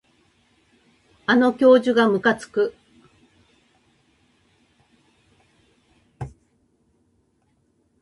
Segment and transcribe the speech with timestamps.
[1.27, 2.73] あの教授がむかつく